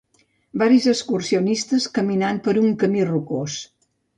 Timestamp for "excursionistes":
0.93-1.87